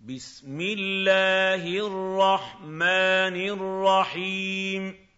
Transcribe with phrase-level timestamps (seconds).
[0.00, 5.08] بسم الله الرحمن الرحيم.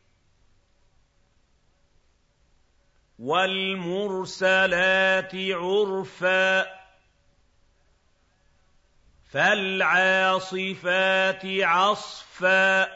[3.19, 6.67] والمرسلات عرفا.
[9.33, 12.89] فالعاصفات عصفا.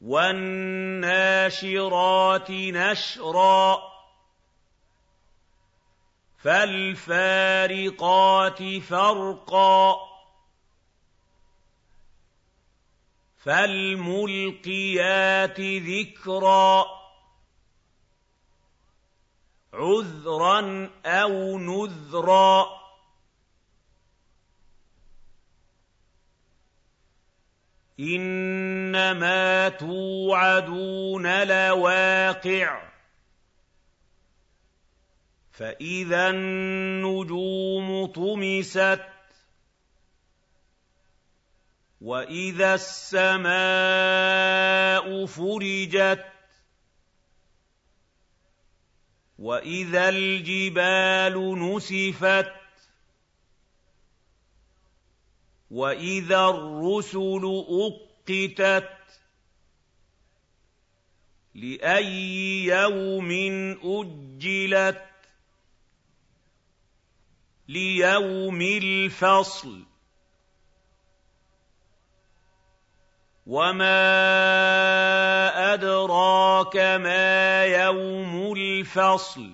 [0.00, 3.95] والناشرات نشرا.
[6.46, 9.96] فالفارقات فرقا.
[13.44, 16.86] فالملقيات ذكرا.
[19.74, 22.66] عذرا أو نذرا.
[28.00, 32.85] إنما توعدون لواقع.
[35.56, 39.00] فاذا النجوم طمست
[42.00, 43.46] واذا السماء
[45.26, 46.24] فرجت
[49.38, 52.52] واذا الجبال نسفت
[55.70, 58.90] واذا الرسل اقتت
[61.54, 63.30] لاي يوم
[63.82, 65.15] اجلت
[67.68, 69.82] ليوم الفصل.
[73.46, 73.94] وما
[75.74, 79.52] ادراك ما يوم الفصل.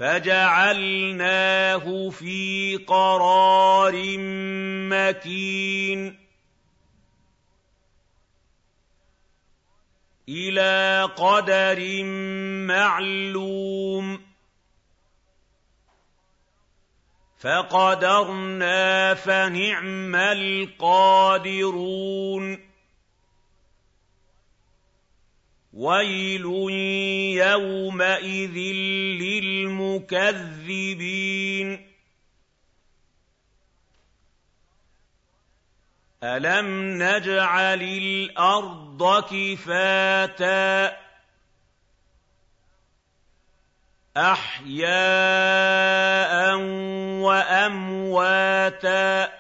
[0.03, 3.93] فجعلناه في قرار
[4.89, 6.19] مكين.
[10.29, 12.03] إلى قدر
[12.67, 14.21] معلوم.
[17.39, 21.13] فقدرنا فنعم القادرون.
[25.73, 26.45] ويل
[27.41, 28.57] يومئذ
[30.13, 31.69] للمكذبين
[36.23, 36.67] الم
[37.03, 40.97] نجعل الأرض كفاتا
[44.17, 44.83] احياء
[47.25, 49.32] وامواتا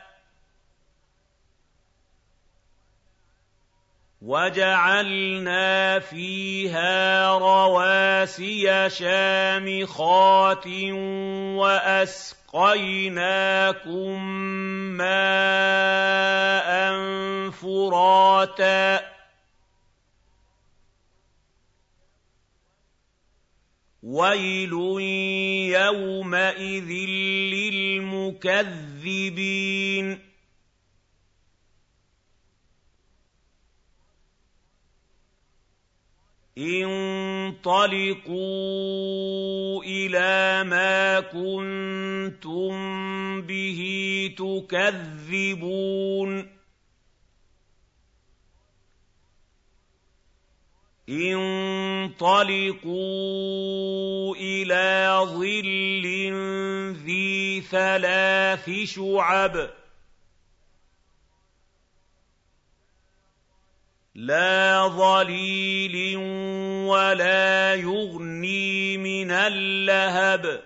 [4.23, 10.67] وجعلنا فيها رواسي شامخات
[11.59, 12.63] وأسقيناكم
[14.97, 16.71] ماء
[17.51, 19.13] فراتا
[24.03, 24.73] ويل
[25.71, 26.91] يومئذ
[28.03, 28.93] للمكذبين
[36.57, 38.33] انطلقوا
[39.83, 42.71] إلى ما كنتم
[43.41, 43.81] به
[44.37, 46.49] تكذبون.
[51.09, 52.35] انطلقوا
[54.35, 56.05] إلى ظل
[57.05, 59.69] ذي ثلاث شعب.
[64.15, 66.17] لَّا ظَلِيلٍ
[66.87, 70.63] وَلَا يُغْنِي مِنَ اللَّهَبِ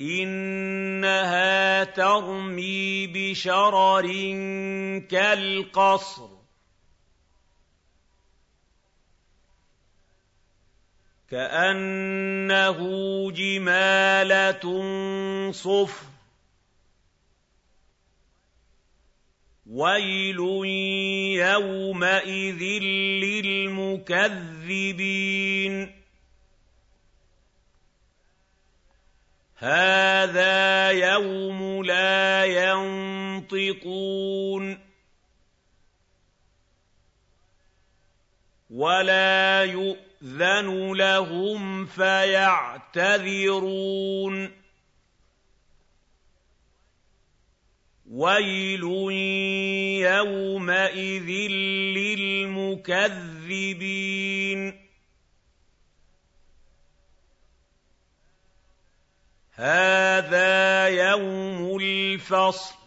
[0.00, 4.06] إِنَّهَا تَرْمِي بِشَرَرٍ
[5.10, 6.28] كَالْقَصْرِ
[11.30, 12.78] كَأَنَّهُ
[13.32, 14.66] جِمَالَتٌ
[15.54, 16.17] صُفْرٌ
[19.68, 20.38] وَيْلٌ
[21.36, 22.62] يَوْمَئِذٍ
[23.24, 24.48] لِّلْمُكَذِّبِينَ
[29.58, 32.44] هَٰذَا يَوْمُ لَا
[33.44, 34.08] يَنطِقُونَ
[38.70, 43.08] وَلَا يُؤْذَنُ لَهُمْ فَيَعْتَذِرُونَ
[48.10, 48.84] وَيْلٌ
[49.98, 51.30] يَوْمَئِذٍ
[51.98, 53.18] لِّلْمُكَذِّبِينَ
[59.54, 62.78] هَٰذَا يَوْمُ الْفَصْلِ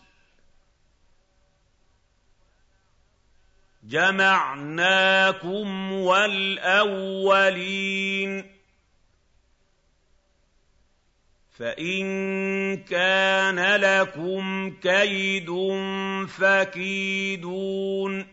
[3.84, 7.32] جَمَعْنَاكُمْ وَالْأَوَّلِينَ
[11.62, 12.04] فَإِن
[12.78, 15.50] كَانَ لَكُمْ كَيْدٌ
[16.30, 18.28] فَكِيدُونِ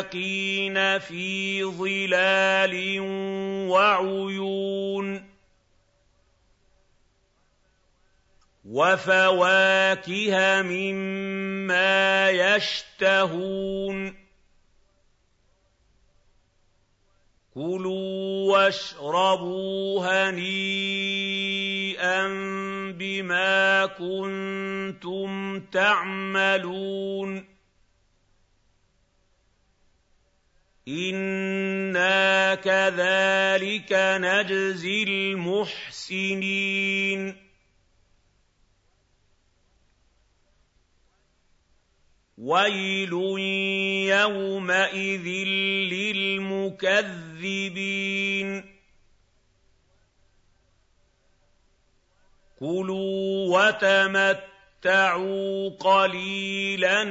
[0.99, 3.01] فِي ظِلَالٍ
[3.71, 5.34] وَعُيُونٍ
[8.75, 14.17] وَفَوَاكِهَ مِمَّا يَشْتَهُونَ.
[17.55, 22.29] كُلُوا وَاشْرَبُوا هَنِيئًا
[22.99, 27.45] بِمَا كُنتُمْ تَعْمَلُونَ.
[30.89, 37.44] إِنَّا كَذَٰلِكَ نَجْزِي الْمُحْسِنِينَ.
[42.45, 43.13] وَيْلٌ
[44.13, 45.27] يَوْمَئِذٍ
[45.97, 47.15] لِّلْمُكَذِّبِينَ
[52.59, 57.03] كُلُوا وَتَمَتَّعُوا قَلِيلًا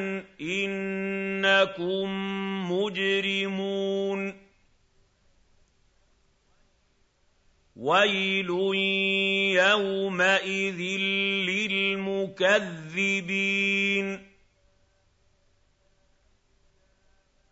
[0.42, 2.06] إِنَّكُم
[2.72, 4.44] مُّجْرِمُونَ
[7.76, 8.50] وَيْلٌ
[9.58, 10.82] يَوْمَئِذٍ
[11.50, 12.74] لِّلْمُكَذِّبِينَ